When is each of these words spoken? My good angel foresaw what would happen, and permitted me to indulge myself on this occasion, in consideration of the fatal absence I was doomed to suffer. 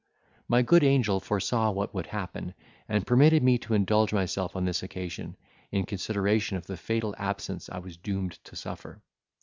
My 0.47 0.63
good 0.63 0.83
angel 0.83 1.19
foresaw 1.19 1.69
what 1.69 1.93
would 1.93 2.07
happen, 2.07 2.55
and 2.89 3.05
permitted 3.05 3.43
me 3.43 3.59
to 3.59 3.75
indulge 3.75 4.11
myself 4.11 4.55
on 4.55 4.65
this 4.65 4.81
occasion, 4.81 5.37
in 5.71 5.85
consideration 5.85 6.57
of 6.57 6.65
the 6.65 6.75
fatal 6.75 7.13
absence 7.19 7.69
I 7.69 7.77
was 7.77 7.97
doomed 7.97 8.39
to 8.45 8.55
suffer. 8.55 9.03